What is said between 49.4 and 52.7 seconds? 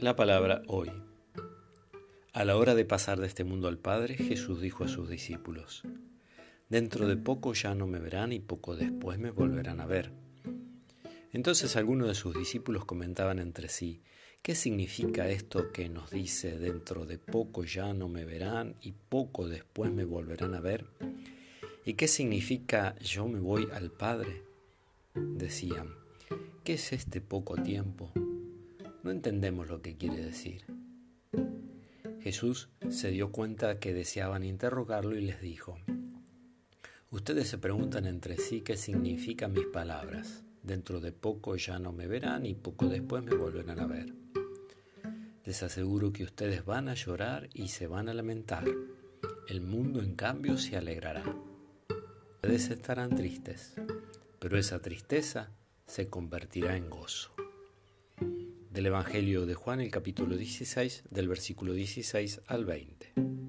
El mundo en cambio se alegrará. Ustedes